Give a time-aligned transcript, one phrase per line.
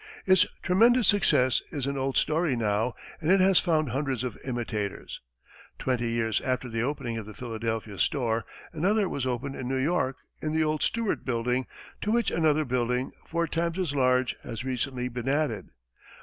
[0.25, 5.21] Its tremendous success is an old story now, and it has found hundreds of imitators.
[5.77, 8.43] Twenty years after the opening of the Philadelphia store,
[8.73, 11.67] another was opened in New York in the old Stewart building,
[12.01, 15.69] to which another building, four times as large, has recently been added.